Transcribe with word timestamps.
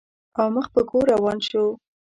او 0.39 0.47
مخ 0.55 0.65
په 0.73 0.81
کور 0.89 1.05
روان 1.13 1.37
شو. 1.47 1.65